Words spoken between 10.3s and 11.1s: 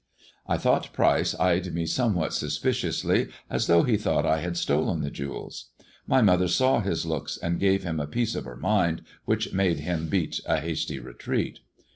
a hasty